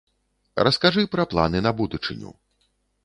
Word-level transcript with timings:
Раскажы 0.67 1.03
пра 1.15 1.27
планы 1.33 1.61
на 1.67 1.75
будучыню. 1.83 2.31